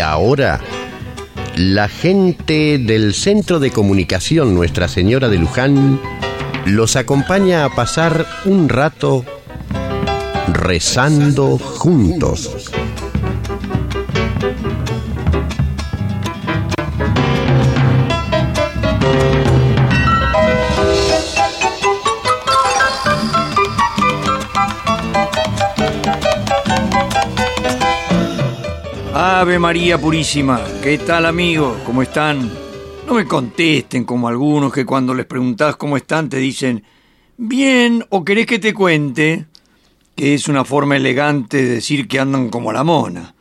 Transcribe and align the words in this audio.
Y 0.00 0.02
ahora, 0.02 0.62
la 1.56 1.86
gente 1.86 2.78
del 2.78 3.12
Centro 3.12 3.60
de 3.60 3.70
Comunicación 3.70 4.54
Nuestra 4.54 4.88
Señora 4.88 5.28
de 5.28 5.36
Luján 5.36 6.00
los 6.64 6.96
acompaña 6.96 7.66
a 7.66 7.74
pasar 7.74 8.26
un 8.46 8.70
rato 8.70 9.26
rezando 10.54 11.58
juntos. 11.58 12.69
Ave 29.12 29.58
María 29.58 29.98
Purísima, 29.98 30.60
¿qué 30.82 30.96
tal 30.98 31.26
amigos? 31.26 31.78
¿Cómo 31.84 32.00
están? 32.00 32.48
No 33.08 33.14
me 33.14 33.26
contesten 33.26 34.04
como 34.04 34.28
algunos 34.28 34.72
que 34.72 34.86
cuando 34.86 35.14
les 35.14 35.26
preguntás 35.26 35.74
cómo 35.74 35.96
están 35.96 36.28
te 36.28 36.36
dicen, 36.36 36.84
bien, 37.36 38.04
o 38.10 38.24
querés 38.24 38.46
que 38.46 38.60
te 38.60 38.72
cuente, 38.72 39.46
que 40.14 40.34
es 40.34 40.46
una 40.46 40.64
forma 40.64 40.96
elegante 40.96 41.56
de 41.56 41.74
decir 41.74 42.06
que 42.06 42.20
andan 42.20 42.50
como 42.50 42.72
la 42.72 42.84
mona. 42.84 43.34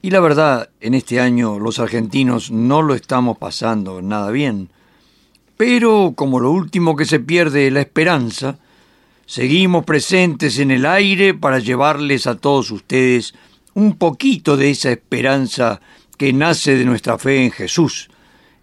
Y 0.00 0.08
la 0.08 0.20
verdad, 0.20 0.70
en 0.80 0.94
este 0.94 1.20
año 1.20 1.58
los 1.58 1.78
argentinos 1.80 2.50
no 2.50 2.80
lo 2.80 2.94
estamos 2.94 3.36
pasando 3.36 4.00
nada 4.00 4.30
bien. 4.30 4.70
Pero 5.58 6.14
como 6.16 6.40
lo 6.40 6.50
último 6.50 6.96
que 6.96 7.04
se 7.04 7.20
pierde 7.20 7.66
es 7.66 7.72
la 7.74 7.82
esperanza, 7.82 8.58
seguimos 9.26 9.84
presentes 9.84 10.58
en 10.58 10.70
el 10.70 10.86
aire 10.86 11.34
para 11.34 11.58
llevarles 11.58 12.26
a 12.26 12.36
todos 12.36 12.70
ustedes 12.70 13.34
un 13.74 13.96
poquito 13.96 14.56
de 14.56 14.70
esa 14.70 14.90
esperanza 14.90 15.80
que 16.16 16.32
nace 16.32 16.76
de 16.76 16.84
nuestra 16.84 17.18
fe 17.18 17.44
en 17.44 17.50
Jesús, 17.50 18.08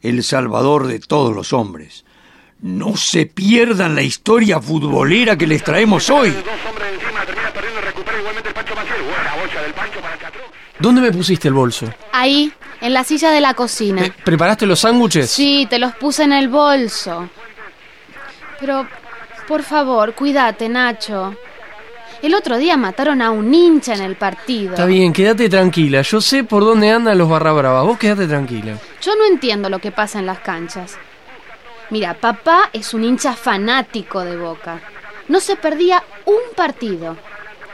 el 0.02 0.24
Salvador 0.24 0.88
de 0.88 1.00
todos 1.00 1.36
los 1.36 1.54
hombres. 1.54 2.06
No 2.62 2.96
se 2.96 3.26
pierdan 3.26 3.96
la 3.96 4.04
historia 4.04 4.62
futbolera 4.62 5.38
que 5.38 5.48
les 5.48 5.64
traemos 5.64 6.10
hoy. 6.10 6.34
¿Dónde 10.80 11.02
me 11.02 11.12
pusiste 11.12 11.48
el 11.48 11.54
bolso? 11.54 11.92
Ahí, 12.12 12.52
en 12.80 12.94
la 12.94 13.04
silla 13.04 13.32
de 13.32 13.42
la 13.42 13.54
cocina. 13.54 14.06
Eh, 14.06 14.14
¿Preparaste 14.24 14.66
los 14.66 14.80
sándwiches? 14.80 15.30
Sí, 15.30 15.68
te 15.70 15.78
los 15.78 15.94
puse 15.96 16.24
en 16.24 16.34
el 16.34 16.50
bolso. 16.50 17.30
Pero, 18.60 18.88
por 19.48 19.64
favor, 19.64 20.16
cuídate, 20.16 20.70
Nacho. 20.70 21.36
El 22.22 22.36
otro 22.36 22.58
día 22.58 22.78
mataron 22.78 23.22
a 23.22 23.32
un 23.32 23.52
hincha 23.54 23.96
en 23.96 24.02
el 24.02 24.16
partido. 24.16 24.72
Está 24.72 24.86
bien, 24.86 25.12
quédate 25.12 25.50
tranquila. 25.50 26.04
Yo 26.04 26.22
sé 26.22 26.44
por 26.44 26.64
dónde 26.64 26.92
andan 26.92 27.18
los 27.18 27.28
barra 27.28 27.52
bravas. 27.52 27.84
Vos 27.86 27.98
quédate 27.98 28.28
tranquila. 28.28 28.78
Yo 29.02 29.16
no 29.16 29.26
entiendo 29.26 29.70
lo 29.70 29.80
que 29.80 29.92
pasa 29.92 30.20
en 30.20 30.28
las 30.28 30.40
canchas. 30.40 30.98
Mira, 31.90 32.14
papá 32.14 32.70
es 32.74 32.94
un 32.94 33.04
hincha 33.04 33.34
fanático 33.34 34.22
de 34.22 34.38
Boca. 34.38 34.80
No 35.28 35.40
se 35.40 35.56
perdía 35.56 36.04
un 36.26 36.56
partido. 36.56 37.18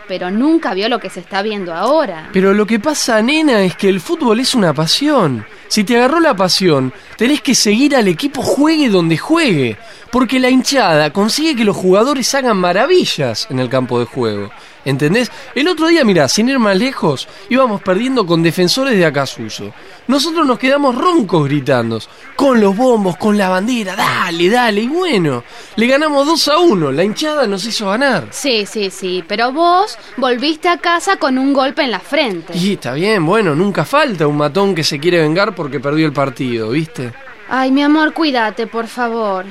Pero 0.07 0.31
nunca 0.31 0.73
vio 0.73 0.87
lo 0.87 0.99
que 0.99 1.09
se 1.09 1.19
está 1.19 1.41
viendo 1.41 1.73
ahora. 1.73 2.29
Pero 2.31 2.53
lo 2.53 2.65
que 2.65 2.79
pasa, 2.79 3.21
nena, 3.21 3.61
es 3.63 3.75
que 3.75 3.89
el 3.89 3.99
fútbol 3.99 4.39
es 4.39 4.55
una 4.55 4.73
pasión. 4.73 5.45
Si 5.67 5.83
te 5.83 5.97
agarró 5.97 6.21
la 6.21 6.33
pasión, 6.33 6.93
tenés 7.17 7.41
que 7.41 7.53
seguir 7.53 7.93
al 7.93 8.07
equipo 8.07 8.41
juegue 8.41 8.87
donde 8.87 9.17
juegue, 9.17 9.77
porque 10.11 10.39
la 10.39 10.49
hinchada 10.49 11.11
consigue 11.11 11.55
que 11.55 11.65
los 11.65 11.75
jugadores 11.75 12.33
hagan 12.35 12.57
maravillas 12.57 13.47
en 13.49 13.59
el 13.59 13.69
campo 13.69 13.99
de 13.99 14.05
juego. 14.05 14.49
¿Entendés? 14.87 15.29
El 15.53 15.67
otro 15.67 15.87
día, 15.87 16.05
mira, 16.05 16.29
sin 16.29 16.47
ir 16.47 16.59
más 16.59 16.77
lejos, 16.77 17.27
íbamos 17.49 17.81
perdiendo 17.81 18.25
con 18.25 18.41
defensores 18.41 18.97
de 18.97 19.05
Acasuso. 19.05 19.73
Nosotros 20.07 20.47
nos 20.47 20.57
quedamos 20.57 20.95
roncos 20.95 21.43
gritando, 21.43 21.99
con 22.37 22.61
los 22.61 22.73
bombos, 22.73 23.17
con 23.17 23.37
la 23.37 23.49
bandera, 23.49 23.97
dale, 23.97 24.49
dale, 24.49 24.79
y 24.79 24.87
bueno, 24.87 25.43
le 25.75 25.87
ganamos 25.87 26.25
2 26.25 26.47
a 26.47 26.59
1, 26.59 26.91
la 26.93 27.03
hinchada 27.03 27.45
nos 27.47 27.65
hizo 27.65 27.89
ganar. 27.89 28.29
Sí, 28.31 28.65
sí, 28.65 28.89
sí, 28.89 29.25
pero 29.27 29.51
vos 29.51 29.97
volviste 30.15 30.69
a 30.69 30.77
casa 30.77 31.17
con 31.17 31.37
un 31.37 31.51
golpe 31.51 31.83
en 31.83 31.91
la 31.91 31.99
frente. 31.99 32.57
Y 32.57 32.73
está 32.73 32.93
bien, 32.93 33.25
bueno, 33.25 33.55
nunca 33.55 33.83
falta 33.83 34.25
un 34.25 34.37
matón 34.37 34.73
que 34.73 34.85
se 34.85 34.99
quiere 34.99 35.19
vengar 35.21 35.53
porque 35.53 35.81
perdió 35.81 36.05
el 36.05 36.13
partido, 36.13 36.69
¿viste? 36.69 37.11
Ay, 37.49 37.71
mi 37.71 37.83
amor, 37.83 38.13
cuídate, 38.13 38.67
por 38.67 38.87
favor. 38.87 39.45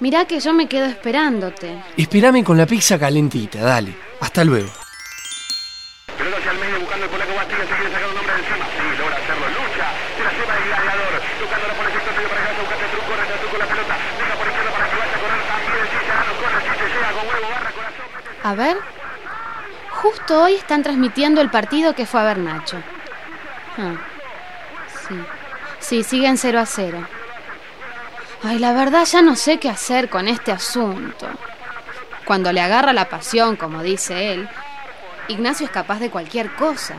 Mirá 0.00 0.24
que 0.24 0.40
yo 0.40 0.52
me 0.52 0.68
quedo 0.68 0.86
esperándote. 0.86 1.80
Espérame 1.96 2.42
con 2.42 2.58
la 2.58 2.66
pizza 2.66 2.98
calentita, 2.98 3.60
dale. 3.60 3.94
Hasta 4.20 4.44
luego. 4.44 4.70
A 18.42 18.54
ver. 18.54 18.76
Justo 19.90 20.42
hoy 20.42 20.54
están 20.54 20.82
transmitiendo 20.82 21.40
el 21.40 21.50
partido 21.50 21.94
que 21.94 22.04
fue 22.04 22.20
a 22.20 22.24
ver 22.24 22.38
Nacho. 22.38 22.76
Ah, 23.78 23.94
sí. 25.08 25.14
Sí, 25.78 26.02
siguen 26.02 26.36
0 26.36 26.60
a 26.60 26.66
0. 26.66 27.06
Ay, 28.46 28.58
la 28.58 28.74
verdad 28.74 29.06
ya 29.06 29.22
no 29.22 29.36
sé 29.36 29.58
qué 29.58 29.70
hacer 29.70 30.10
con 30.10 30.28
este 30.28 30.52
asunto. 30.52 31.26
Cuando 32.26 32.52
le 32.52 32.60
agarra 32.60 32.92
la 32.92 33.08
pasión, 33.08 33.56
como 33.56 33.82
dice 33.82 34.32
él, 34.32 34.48
Ignacio 35.28 35.64
es 35.64 35.72
capaz 35.72 35.98
de 35.98 36.10
cualquier 36.10 36.54
cosa. 36.54 36.94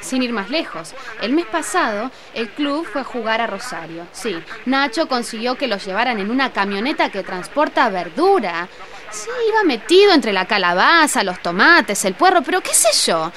Sin 0.00 0.22
ir 0.22 0.32
más 0.32 0.48
lejos, 0.48 0.94
el 1.20 1.32
mes 1.32 1.44
pasado 1.44 2.10
el 2.32 2.48
club 2.48 2.86
fue 2.90 3.02
a 3.02 3.04
jugar 3.04 3.42
a 3.42 3.46
Rosario. 3.46 4.06
Sí, 4.12 4.42
Nacho 4.64 5.06
consiguió 5.06 5.56
que 5.56 5.66
los 5.66 5.84
llevaran 5.84 6.18
en 6.18 6.30
una 6.30 6.50
camioneta 6.50 7.10
que 7.10 7.22
transporta 7.22 7.90
verdura. 7.90 8.68
Sí, 9.10 9.28
iba 9.48 9.64
metido 9.64 10.12
entre 10.12 10.32
la 10.32 10.46
calabaza, 10.46 11.24
los 11.24 11.42
tomates, 11.42 12.04
el 12.06 12.14
puerro, 12.14 12.42
pero 12.42 12.62
qué 12.62 12.72
sé 12.72 12.88
yo. 13.10 13.32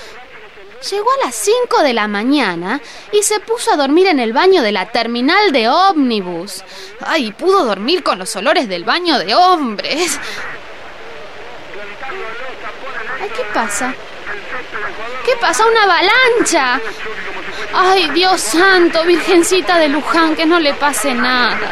Llegó 0.87 1.09
a 1.11 1.25
las 1.25 1.35
5 1.35 1.83
de 1.83 1.93
la 1.93 2.07
mañana 2.07 2.79
y 3.11 3.23
se 3.23 3.39
puso 3.41 3.73
a 3.73 3.75
dormir 3.75 4.07
en 4.07 4.19
el 4.19 4.31
baño 4.31 4.61
de 4.61 4.71
la 4.71 4.91
terminal 4.91 5.51
de 5.51 5.67
ómnibus. 5.67 6.63
Ay, 7.01 7.31
pudo 7.33 7.65
dormir 7.65 8.01
con 8.01 8.17
los 8.17 8.33
olores 8.35 8.69
del 8.69 8.85
baño 8.85 9.19
de 9.19 9.35
hombres. 9.35 10.19
¿qué 13.35 13.43
pasa? 13.53 13.93
¿Qué 15.25 15.35
pasa? 15.37 15.65
¡Una 15.65 15.83
avalancha! 15.83 16.79
Ay, 17.73 18.09
Dios 18.11 18.41
santo, 18.41 19.03
Virgencita 19.03 19.77
de 19.77 19.89
Luján, 19.89 20.35
que 20.35 20.45
no 20.45 20.59
le 20.59 20.73
pase 20.73 21.13
nada. 21.13 21.71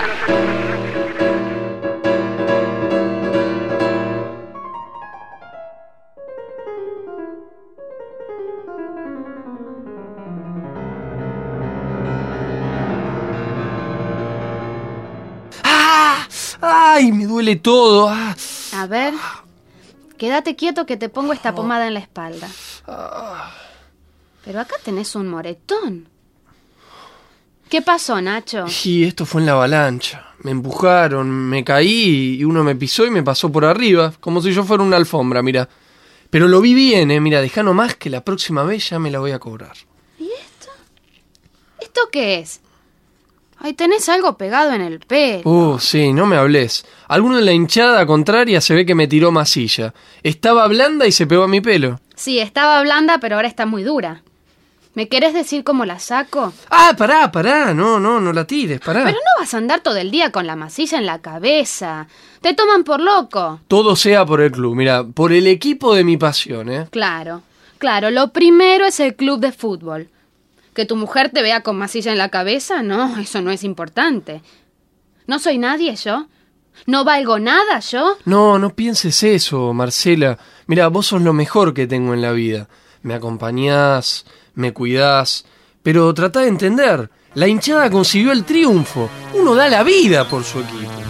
¡Ay, 16.98 17.12
me 17.12 17.28
duele 17.28 17.58
todo! 17.58 18.10
Ah. 18.10 18.36
A 18.74 18.88
ver, 18.88 19.14
quédate 20.18 20.56
quieto 20.56 20.88
que 20.88 20.98
te 20.98 21.10
pongo 21.10 21.32
esta 21.32 21.54
pomada 21.54 21.86
en 21.86 21.94
la 21.94 22.00
espalda. 22.00 22.50
Pero 24.44 24.60
acá 24.60 24.78
tenés 24.84 25.16
un 25.16 25.28
moretón. 25.28 26.10
¿Qué 27.70 27.84
pasó, 27.84 28.20
Nacho? 28.20 28.66
Y 28.84 29.04
esto 29.04 29.28
fue 29.28 29.42
en 29.42 29.46
la 29.46 29.52
avalancha. 29.52 30.34
Me 30.40 30.50
empujaron, 30.50 31.30
me 31.30 31.64
caí 31.64 32.38
y 32.40 32.44
uno 32.44 32.64
me 32.64 32.76
pisó 32.76 33.06
y 33.06 33.12
me 33.12 33.22
pasó 33.22 33.52
por 33.52 33.64
arriba, 33.64 34.12
como 34.20 34.42
si 34.42 34.52
yo 34.52 34.64
fuera 34.64 34.82
una 34.82 34.98
alfombra, 34.98 35.44
mira. 35.44 35.70
Pero 36.32 36.48
lo 36.48 36.62
vi 36.62 36.74
bien, 36.74 37.12
eh, 37.12 37.20
mira, 37.20 37.42
deja 37.42 37.62
nomás 37.62 37.96
que 37.96 38.10
la 38.10 38.26
próxima 38.26 38.64
vez 38.64 38.90
ya 38.90 38.98
me 38.98 39.12
la 39.12 39.20
voy 39.20 39.34
a 39.34 39.40
cobrar. 39.40 39.78
¿Y 40.18 40.32
esto? 40.32 40.72
¿Esto 41.80 42.02
qué 42.12 42.40
es? 42.40 42.60
Ay, 43.60 43.74
tenés 43.74 44.08
algo 44.08 44.38
pegado 44.38 44.72
en 44.74 44.82
el 44.82 45.00
pelo. 45.00 45.50
Uh, 45.50 45.80
sí, 45.80 46.14
no 46.14 46.26
me 46.26 46.38
hables. 46.38 46.86
Alguno 47.08 47.40
en 47.40 47.46
la 47.46 47.54
hinchada 47.54 48.06
contraria 48.06 48.62
se 48.62 48.76
ve 48.76 48.86
que 48.86 48.96
me 48.96 49.08
tiró 49.08 49.32
masilla. 49.32 49.94
Estaba 50.22 50.68
blanda 50.68 51.08
y 51.08 51.12
se 51.12 51.26
pegó 51.26 51.44
a 51.44 51.48
mi 51.48 51.62
pelo. 51.62 52.00
Sí, 52.16 52.40
estaba 52.40 52.82
blanda, 52.82 53.20
pero 53.20 53.36
ahora 53.36 53.48
está 53.48 53.66
muy 53.66 53.84
dura. 53.84 54.22
¿Me 54.94 55.08
querés 55.08 55.34
decir 55.34 55.64
cómo 55.64 55.86
la 55.86 56.00
saco? 56.00 56.54
Ah, 56.72 56.96
pará, 56.98 57.32
pará. 57.32 57.74
No, 57.74 58.00
no, 58.00 58.20
no 58.20 58.34
la 58.34 58.46
tires, 58.46 58.80
pará. 58.80 59.04
Pero 59.04 59.18
no 59.18 59.42
vas 59.42 59.54
a 59.54 59.58
andar 59.58 59.82
todo 59.82 59.98
el 59.98 60.10
día 60.10 60.32
con 60.32 60.48
la 60.48 60.56
masilla 60.56 60.98
en 60.98 61.06
la 61.06 61.20
cabeza. 61.20 62.08
Te 62.42 62.56
toman 62.56 62.84
por 62.84 63.00
loco. 63.00 63.60
Todo 63.68 63.96
sea 63.96 64.26
por 64.26 64.42
el 64.42 64.52
club, 64.52 64.76
mira, 64.76 65.04
por 65.04 65.34
el 65.34 65.46
equipo 65.46 65.94
de 65.94 66.04
mi 66.04 66.18
pasión, 66.18 66.70
¿eh? 66.72 66.88
Claro, 66.90 67.44
claro. 67.78 68.10
Lo 68.10 68.30
primero 68.30 68.86
es 68.86 69.00
el 69.00 69.16
club 69.16 69.40
de 69.40 69.52
fútbol. 69.52 70.10
Que 70.78 70.86
tu 70.86 70.96
mujer 70.96 71.32
te 71.32 71.42
vea 71.42 71.64
con 71.64 71.76
masilla 71.76 72.12
en 72.12 72.20
la 72.20 72.30
cabeza, 72.30 72.84
no, 72.84 73.18
eso 73.18 73.42
no 73.42 73.50
es 73.50 73.64
importante. 73.64 74.44
¿No 75.26 75.40
soy 75.40 75.58
nadie 75.58 75.96
yo? 75.96 76.28
¿No 76.86 77.04
valgo 77.04 77.40
nada 77.40 77.80
yo? 77.80 78.16
No, 78.26 78.60
no 78.60 78.76
pienses 78.76 79.24
eso, 79.24 79.74
Marcela. 79.74 80.38
Mira, 80.68 80.88
vos 80.90 81.08
sos 81.08 81.24
lo 81.24 81.34
mejor 81.34 81.74
que 81.74 81.88
tengo 81.88 82.14
en 82.14 82.22
la 82.22 82.32
vida. 82.32 82.70
Me 83.02 83.16
acompañás, 83.16 84.28
me 84.54 84.72
cuidás, 84.72 85.46
Pero 85.82 86.14
trata 86.14 86.42
de 86.42 86.50
entender, 86.50 87.10
la 87.34 87.48
hinchada 87.48 87.90
consiguió 87.90 88.32
el 88.32 88.44
triunfo. 88.44 89.10
Uno 89.34 89.56
da 89.56 89.70
la 89.70 89.82
vida 89.82 90.30
por 90.30 90.44
su 90.44 90.60
equipo. 90.60 91.07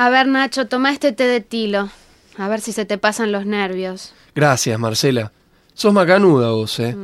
A 0.00 0.08
ver, 0.08 0.26
Nacho, 0.28 0.66
toma 0.66 0.92
este 0.92 1.12
té 1.12 1.26
de 1.26 1.42
tilo. 1.42 1.90
A 2.38 2.48
ver 2.48 2.62
si 2.62 2.72
se 2.72 2.86
te 2.86 2.96
pasan 2.96 3.32
los 3.32 3.44
nervios. 3.44 4.14
Gracias, 4.34 4.78
Marcela. 4.78 5.30
Sos 5.74 5.92
macanuda 5.92 6.52
vos, 6.52 6.80
¿eh? 6.80 6.96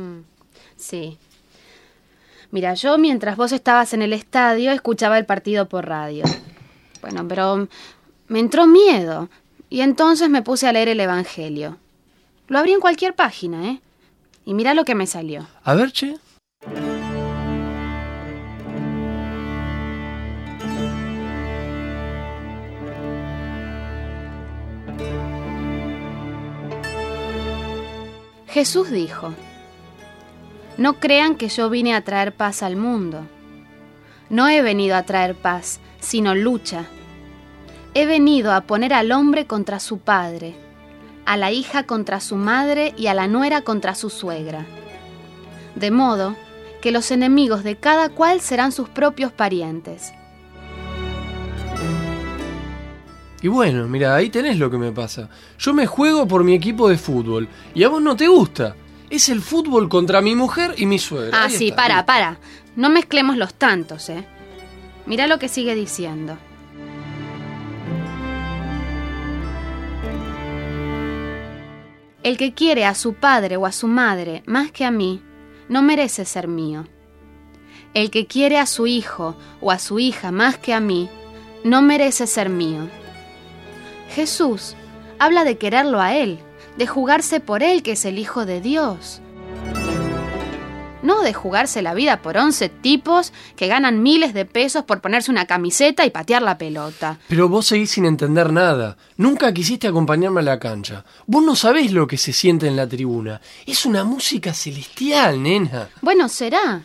Sí. 0.77 1.19
Mira, 2.49 2.73
yo 2.73 2.97
mientras 2.97 3.37
vos 3.37 3.51
estabas 3.51 3.93
en 3.93 4.01
el 4.01 4.13
estadio 4.13 4.71
escuchaba 4.71 5.19
el 5.19 5.27
partido 5.27 5.69
por 5.69 5.85
radio. 5.87 6.23
Bueno, 7.01 7.27
pero 7.27 7.67
me 8.29 8.39
entró 8.39 8.65
miedo 8.65 9.29
y 9.69 9.81
entonces 9.81 10.27
me 10.27 10.41
puse 10.41 10.67
a 10.67 10.73
leer 10.73 10.87
el 10.87 10.99
Evangelio. 10.99 11.77
Lo 12.47 12.57
abrí 12.57 12.71
en 12.71 12.79
cualquier 12.79 13.13
página, 13.13 13.69
¿eh? 13.69 13.79
Y 14.43 14.55
mira 14.55 14.73
lo 14.73 14.85
que 14.85 14.95
me 14.95 15.05
salió. 15.05 15.47
A 15.63 15.75
ver, 15.75 15.91
che. 15.91 16.15
Jesús 28.47 28.89
dijo, 28.89 29.33
No 30.77 30.99
crean 30.99 31.35
que 31.35 31.49
yo 31.49 31.69
vine 31.69 31.93
a 31.93 32.01
traer 32.01 32.33
paz 32.33 32.63
al 32.63 32.75
mundo. 32.75 33.27
No 34.29 34.47
he 34.47 34.61
venido 34.61 34.95
a 34.95 35.03
traer 35.03 35.35
paz, 35.35 35.79
sino 35.99 36.33
lucha. 36.33 36.85
He 37.93 38.05
venido 38.05 38.53
a 38.53 38.61
poner 38.61 38.93
al 38.93 39.11
hombre 39.11 39.47
contra 39.47 39.79
su 39.79 39.99
padre, 39.99 40.55
a 41.25 41.35
la 41.35 41.51
hija 41.51 41.83
contra 41.83 42.19
su 42.19 42.35
madre 42.35 42.93
y 42.97 43.07
a 43.07 43.13
la 43.13 43.27
nuera 43.27 43.61
contra 43.61 43.95
su 43.95 44.09
suegra. 44.09 44.65
De 45.75 45.91
modo 45.91 46.35
que 46.81 46.91
los 46.91 47.11
enemigos 47.11 47.63
de 47.63 47.75
cada 47.75 48.09
cual 48.09 48.39
serán 48.39 48.71
sus 48.71 48.87
propios 48.87 49.31
parientes. 49.31 50.13
Y 53.41 53.47
bueno, 53.49 53.87
mira, 53.87 54.15
ahí 54.15 54.29
tenés 54.29 54.57
lo 54.57 54.69
que 54.71 54.77
me 54.77 54.91
pasa. 54.91 55.29
Yo 55.59 55.73
me 55.73 55.85
juego 55.85 56.27
por 56.27 56.43
mi 56.43 56.53
equipo 56.55 56.89
de 56.89 56.97
fútbol 56.97 57.47
y 57.75 57.83
a 57.83 57.89
vos 57.89 58.01
no 58.01 58.15
te 58.15 58.27
gusta. 58.27 58.75
Es 59.09 59.29
el 59.29 59.41
fútbol 59.41 59.87
contra 59.87 60.21
mi 60.21 60.35
mujer 60.35 60.73
y 60.77 60.85
mi 60.85 60.99
suegra. 60.99 61.37
Ah, 61.39 61.45
Ahí 61.45 61.51
sí, 61.51 61.65
está. 61.69 61.75
para, 61.75 62.05
para. 62.05 62.39
No 62.75 62.89
mezclemos 62.89 63.37
los 63.37 63.53
tantos, 63.53 64.09
¿eh? 64.09 64.25
Mira 65.05 65.27
lo 65.27 65.39
que 65.39 65.47
sigue 65.47 65.75
diciendo. 65.75 66.37
El 72.23 72.37
que 72.37 72.53
quiere 72.53 72.85
a 72.85 72.95
su 72.95 73.13
padre 73.13 73.55
o 73.57 73.65
a 73.65 73.71
su 73.71 73.87
madre 73.87 74.43
más 74.45 74.71
que 74.71 74.83
a 74.83 74.91
mí, 74.91 75.21
no 75.69 75.81
merece 75.81 76.25
ser 76.25 76.47
mío. 76.47 76.85
El 77.93 78.11
que 78.11 78.25
quiere 78.27 78.57
a 78.59 78.65
su 78.65 78.85
hijo 78.87 79.37
o 79.61 79.71
a 79.71 79.79
su 79.79 79.99
hija 79.99 80.31
más 80.31 80.57
que 80.57 80.73
a 80.73 80.79
mí, 80.79 81.09
no 81.63 81.81
merece 81.81 82.27
ser 82.27 82.49
mío. 82.49 82.89
Jesús 84.17 84.75
habla 85.19 85.43
de 85.43 85.59
quererlo 85.59 86.01
a 86.01 86.15
Él, 86.15 86.39
de 86.79 86.87
jugarse 86.87 87.39
por 87.39 87.61
Él 87.61 87.83
que 87.83 87.91
es 87.91 88.03
el 88.03 88.17
Hijo 88.17 88.47
de 88.47 88.61
Dios. 88.61 89.21
No 91.03 91.21
de 91.21 91.35
jugarse 91.35 91.83
la 91.83 91.93
vida 91.93 92.23
por 92.23 92.35
11 92.35 92.67
tipos 92.69 93.31
que 93.55 93.67
ganan 93.67 94.01
miles 94.01 94.33
de 94.33 94.45
pesos 94.45 94.85
por 94.85 95.01
ponerse 95.01 95.29
una 95.29 95.45
camiseta 95.45 96.03
y 96.03 96.09
patear 96.09 96.41
la 96.41 96.57
pelota. 96.57 97.19
Pero 97.27 97.47
vos 97.47 97.67
seguís 97.67 97.91
sin 97.91 98.05
entender 98.05 98.51
nada. 98.51 98.97
Nunca 99.17 99.53
quisiste 99.53 99.87
acompañarme 99.87 100.39
a 100.39 100.45
la 100.45 100.57
cancha. 100.57 101.05
Vos 101.27 101.43
no 101.43 101.55
sabés 101.55 101.91
lo 101.91 102.07
que 102.07 102.17
se 102.17 102.33
siente 102.33 102.65
en 102.65 102.75
la 102.75 102.87
tribuna. 102.87 103.39
Es 103.67 103.85
una 103.85 104.03
música 104.03 104.51
celestial, 104.51 105.43
nena. 105.43 105.89
Bueno, 106.01 106.27
será. 106.27 106.81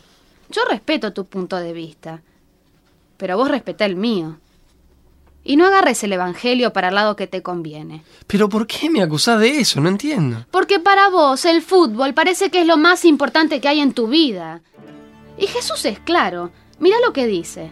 Yo 0.51 0.61
respeto 0.69 1.13
tu 1.13 1.25
punto 1.25 1.55
de 1.55 1.73
vista. 1.73 2.21
Pero 3.17 3.37
vos 3.37 3.49
respetá 3.49 3.85
el 3.85 3.95
mío. 3.95 4.37
Y 5.43 5.57
no 5.57 5.65
agarres 5.65 6.03
el 6.03 6.13
Evangelio 6.13 6.71
para 6.71 6.87
el 6.89 6.95
lado 6.95 7.15
que 7.15 7.27
te 7.27 7.41
conviene. 7.41 8.03
Pero 8.27 8.47
¿por 8.47 8.65
qué 8.65 8.89
me 8.89 9.01
acusás 9.01 9.39
de 9.39 9.59
eso? 9.59 9.81
No 9.81 9.89
entiendo. 9.89 10.45
Porque 10.51 10.79
para 10.79 11.09
vos 11.09 11.43
el 11.45 11.61
fútbol 11.61 12.13
parece 12.13 12.49
que 12.49 12.61
es 12.61 12.67
lo 12.67 12.77
más 12.77 13.03
importante 13.03 13.59
que 13.59 13.67
hay 13.67 13.81
en 13.81 13.93
tu 13.93 14.07
vida. 14.07 14.61
Y 15.37 15.47
Jesús 15.47 15.83
es 15.85 15.99
claro. 15.99 16.51
Mira 16.79 16.97
lo 17.05 17.11
que 17.11 17.27
dice. 17.27 17.71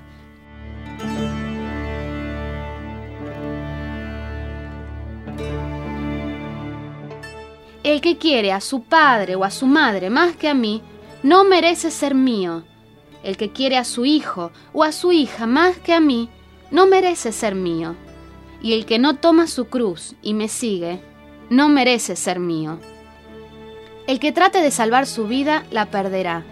El 7.83 7.99
que 7.99 8.17
quiere 8.17 8.51
a 8.51 8.61
su 8.61 8.83
padre 8.83 9.35
o 9.35 9.43
a 9.43 9.49
su 9.49 9.65
madre 9.65 10.09
más 10.09 10.35
que 10.35 10.47
a 10.47 10.53
mí, 10.53 10.83
no 11.23 11.43
merece 11.43 11.89
ser 11.89 12.15
mío. 12.15 12.63
El 13.23 13.37
que 13.37 13.51
quiere 13.51 13.77
a 13.77 13.85
su 13.85 14.05
hijo 14.05 14.51
o 14.73 14.83
a 14.83 14.91
su 14.91 15.11
hija 15.11 15.47
más 15.47 15.77
que 15.77 15.93
a 15.93 15.99
mí, 15.99 16.29
no 16.71 16.87
merece 16.87 17.31
ser 17.31 17.55
mío. 17.55 17.95
Y 18.61 18.73
el 18.73 18.85
que 18.85 18.99
no 18.99 19.17
toma 19.17 19.47
su 19.47 19.65
cruz 19.65 20.15
y 20.21 20.33
me 20.33 20.47
sigue, 20.47 21.01
no 21.49 21.69
merece 21.69 22.15
ser 22.15 22.39
mío. 22.39 22.79
El 24.07 24.19
que 24.19 24.31
trate 24.31 24.61
de 24.61 24.71
salvar 24.71 25.05
su 25.05 25.27
vida, 25.27 25.65
la 25.71 25.87
perderá, 25.87 26.43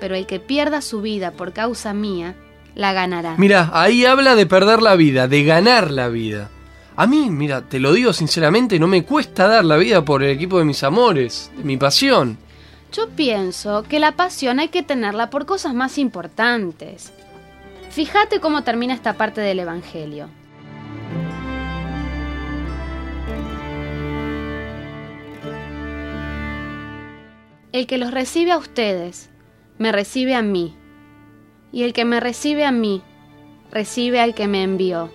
pero 0.00 0.14
el 0.14 0.26
que 0.26 0.40
pierda 0.40 0.80
su 0.80 1.00
vida 1.00 1.32
por 1.32 1.52
causa 1.52 1.94
mía, 1.94 2.34
la 2.74 2.92
ganará. 2.92 3.34
Mira, 3.38 3.70
ahí 3.72 4.04
habla 4.04 4.34
de 4.34 4.46
perder 4.46 4.82
la 4.82 4.96
vida, 4.96 5.28
de 5.28 5.44
ganar 5.44 5.90
la 5.90 6.08
vida. 6.08 6.50
A 6.96 7.06
mí, 7.06 7.28
mira, 7.30 7.62
te 7.62 7.80
lo 7.80 7.92
digo 7.92 8.12
sinceramente, 8.12 8.78
no 8.78 8.86
me 8.86 9.04
cuesta 9.04 9.48
dar 9.48 9.64
la 9.64 9.76
vida 9.76 10.04
por 10.04 10.22
el 10.22 10.30
equipo 10.30 10.58
de 10.58 10.64
mis 10.64 10.82
amores, 10.82 11.50
de 11.56 11.64
mi 11.64 11.76
pasión. 11.76 12.38
Yo 12.92 13.08
pienso 13.10 13.82
que 13.82 13.98
la 13.98 14.12
pasión 14.12 14.60
hay 14.60 14.68
que 14.68 14.82
tenerla 14.82 15.28
por 15.28 15.44
cosas 15.44 15.74
más 15.74 15.98
importantes. 15.98 17.12
Fíjate 17.96 18.40
cómo 18.40 18.62
termina 18.62 18.92
esta 18.92 19.14
parte 19.14 19.40
del 19.40 19.58
Evangelio. 19.58 20.28
El 27.72 27.86
que 27.86 27.96
los 27.96 28.10
recibe 28.10 28.52
a 28.52 28.58
ustedes, 28.58 29.30
me 29.78 29.92
recibe 29.92 30.34
a 30.34 30.42
mí. 30.42 30.76
Y 31.72 31.84
el 31.84 31.94
que 31.94 32.04
me 32.04 32.20
recibe 32.20 32.66
a 32.66 32.70
mí, 32.70 33.00
recibe 33.70 34.20
al 34.20 34.34
que 34.34 34.46
me 34.46 34.62
envió. 34.62 35.10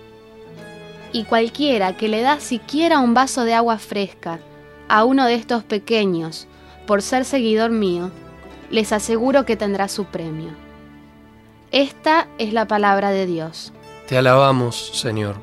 Y 1.12 1.22
cualquiera 1.22 1.96
que 1.96 2.08
le 2.08 2.20
da 2.20 2.40
siquiera 2.40 2.98
un 2.98 3.14
vaso 3.14 3.44
de 3.44 3.54
agua 3.54 3.78
fresca 3.78 4.40
a 4.88 5.04
uno 5.04 5.26
de 5.26 5.36
estos 5.36 5.62
pequeños, 5.62 6.48
por 6.88 7.00
ser 7.00 7.26
seguidor 7.26 7.70
mío, 7.70 8.10
les 8.70 8.90
aseguro 8.90 9.46
que 9.46 9.56
tendrá 9.56 9.86
su 9.86 10.06
premio. 10.06 10.71
Esta 11.72 12.28
es 12.36 12.52
la 12.52 12.66
palabra 12.66 13.12
de 13.12 13.24
Dios. 13.24 13.72
Te 14.06 14.18
alabamos, 14.18 14.90
Señor. 14.92 15.36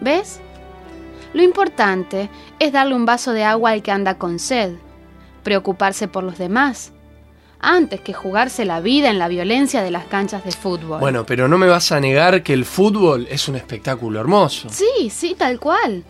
¿Ves? 0.00 0.40
Lo 1.34 1.42
importante 1.42 2.30
es 2.58 2.72
darle 2.72 2.94
un 2.94 3.04
vaso 3.04 3.32
de 3.32 3.44
agua 3.44 3.72
al 3.72 3.82
que 3.82 3.92
anda 3.92 4.16
con 4.16 4.38
sed, 4.38 4.76
preocuparse 5.42 6.08
por 6.08 6.24
los 6.24 6.38
demás, 6.38 6.94
antes 7.60 8.00
que 8.00 8.12
jugarse 8.12 8.64
la 8.64 8.80
vida 8.80 9.10
en 9.10 9.18
la 9.18 9.28
violencia 9.28 9.82
de 9.82 9.90
las 9.90 10.06
canchas 10.06 10.44
de 10.44 10.52
fútbol. 10.52 11.00
Bueno, 11.00 11.24
pero 11.26 11.48
no 11.48 11.58
me 11.58 11.66
vas 11.66 11.92
a 11.92 12.00
negar 12.00 12.42
que 12.42 12.52
el 12.52 12.64
fútbol 12.64 13.26
es 13.30 13.48
un 13.48 13.56
espectáculo 13.56 14.20
hermoso. 14.20 14.68
Sí, 14.70 15.10
sí, 15.10 15.34
tal 15.36 15.58
cual. 15.58 16.04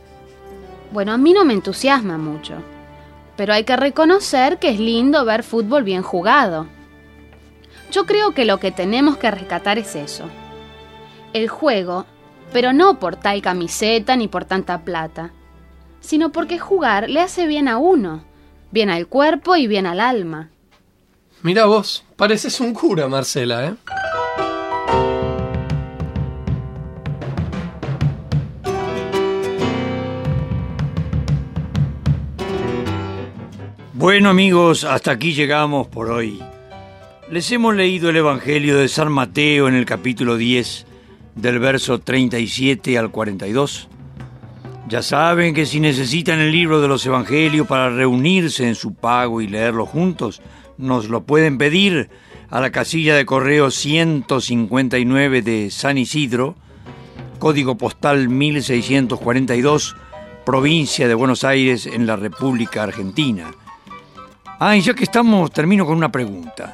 Bueno, 0.92 1.12
a 1.12 1.18
mí 1.18 1.32
no 1.32 1.44
me 1.44 1.54
entusiasma 1.54 2.18
mucho, 2.18 2.54
pero 3.36 3.52
hay 3.52 3.64
que 3.64 3.76
reconocer 3.76 4.58
que 4.58 4.70
es 4.70 4.80
lindo 4.80 5.24
ver 5.24 5.42
fútbol 5.42 5.84
bien 5.84 6.02
jugado. 6.02 6.66
Yo 7.90 8.04
creo 8.04 8.32
que 8.32 8.44
lo 8.44 8.60
que 8.60 8.70
tenemos 8.70 9.16
que 9.16 9.30
rescatar 9.30 9.78
es 9.78 9.94
eso. 9.96 10.24
El 11.32 11.48
juego, 11.48 12.06
pero 12.52 12.72
no 12.72 12.98
por 12.98 13.16
tal 13.16 13.42
camiseta 13.42 14.16
ni 14.16 14.28
por 14.28 14.44
tanta 14.44 14.82
plata, 14.82 15.32
sino 16.00 16.30
porque 16.32 16.58
jugar 16.58 17.08
le 17.08 17.20
hace 17.20 17.46
bien 17.46 17.68
a 17.68 17.78
uno, 17.78 18.24
bien 18.70 18.90
al 18.90 19.06
cuerpo 19.06 19.56
y 19.56 19.66
bien 19.66 19.86
al 19.86 20.00
alma. 20.00 20.50
Mira 21.40 21.66
vos, 21.66 22.04
pareces 22.16 22.58
un 22.60 22.74
cura, 22.74 23.06
Marcela, 23.06 23.66
¿eh? 23.66 23.74
Bueno 33.92 34.30
amigos, 34.30 34.82
hasta 34.82 35.12
aquí 35.12 35.32
llegamos 35.32 35.86
por 35.86 36.10
hoy. 36.10 36.42
Les 37.30 37.52
hemos 37.52 37.76
leído 37.76 38.10
el 38.10 38.16
Evangelio 38.16 38.76
de 38.76 38.88
San 38.88 39.12
Mateo 39.12 39.68
en 39.68 39.74
el 39.74 39.84
capítulo 39.84 40.36
10, 40.36 40.86
del 41.36 41.60
verso 41.60 42.00
37 42.00 42.98
al 42.98 43.12
42. 43.12 43.88
Ya 44.88 45.02
saben 45.02 45.54
que 45.54 45.66
si 45.66 45.78
necesitan 45.78 46.40
el 46.40 46.50
libro 46.50 46.80
de 46.80 46.88
los 46.88 47.06
Evangelios 47.06 47.68
para 47.68 47.90
reunirse 47.90 48.66
en 48.66 48.74
su 48.74 48.94
pago 48.94 49.40
y 49.40 49.46
leerlo 49.46 49.86
juntos, 49.86 50.40
nos 50.78 51.08
lo 51.08 51.24
pueden 51.24 51.58
pedir 51.58 52.08
a 52.48 52.60
la 52.60 52.70
casilla 52.70 53.14
de 53.14 53.26
correo 53.26 53.70
159 53.70 55.42
de 55.42 55.70
San 55.70 55.98
Isidro, 55.98 56.54
código 57.38 57.76
postal 57.76 58.28
1642, 58.28 59.96
provincia 60.46 61.06
de 61.06 61.14
Buenos 61.14 61.44
Aires, 61.44 61.86
en 61.86 62.06
la 62.06 62.16
República 62.16 62.84
Argentina. 62.84 63.50
Ah, 64.60 64.76
y 64.76 64.80
ya 64.80 64.94
que 64.94 65.04
estamos, 65.04 65.50
termino 65.50 65.84
con 65.84 65.96
una 65.96 66.10
pregunta. 66.10 66.72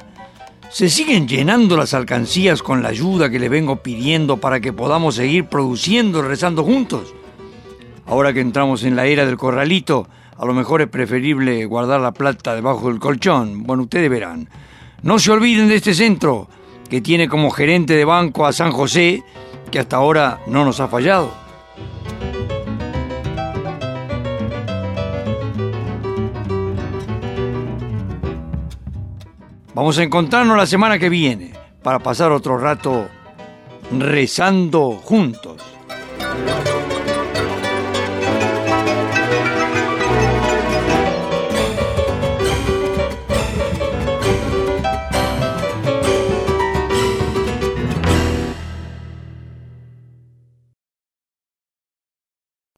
¿Se 0.71 0.89
siguen 0.89 1.27
llenando 1.27 1.77
las 1.77 1.93
alcancías 1.93 2.61
con 2.61 2.81
la 2.81 2.89
ayuda 2.89 3.29
que 3.29 3.39
les 3.39 3.49
vengo 3.49 3.77
pidiendo 3.77 4.37
para 4.37 4.59
que 4.59 4.73
podamos 4.73 5.15
seguir 5.15 5.45
produciendo 5.45 6.19
y 6.19 6.23
rezando 6.23 6.63
juntos? 6.63 7.13
Ahora 8.05 8.33
que 8.33 8.41
entramos 8.41 8.83
en 8.83 8.95
la 8.95 9.05
era 9.05 9.25
del 9.25 9.37
corralito, 9.37 10.07
a 10.37 10.45
lo 10.45 10.53
mejor 10.53 10.81
es 10.81 10.87
preferible 10.87 11.65
guardar 11.65 12.01
la 12.01 12.11
plata 12.11 12.55
debajo 12.55 12.89
del 12.89 12.99
colchón. 12.99 13.63
Bueno, 13.63 13.83
ustedes 13.83 14.09
verán. 14.09 14.49
No 15.01 15.19
se 15.19 15.31
olviden 15.31 15.67
de 15.67 15.75
este 15.75 15.93
centro, 15.93 16.47
que 16.89 17.01
tiene 17.01 17.27
como 17.27 17.51
gerente 17.51 17.93
de 17.93 18.05
banco 18.05 18.45
a 18.45 18.53
San 18.53 18.71
José, 18.71 19.23
que 19.71 19.79
hasta 19.79 19.97
ahora 19.97 20.39
no 20.47 20.65
nos 20.65 20.79
ha 20.79 20.87
fallado. 20.87 21.31
Vamos 29.73 29.97
a 29.97 30.03
encontrarnos 30.03 30.55
la 30.55 30.65
semana 30.65 30.97
que 30.97 31.09
viene 31.09 31.51
para 31.83 31.99
pasar 31.99 32.31
otro 32.31 32.57
rato 32.57 33.07
rezando 33.91 34.91
juntos. 35.03 35.61